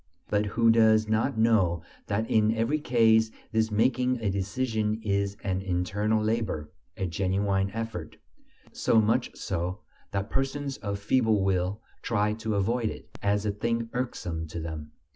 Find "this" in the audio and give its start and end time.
3.51-3.69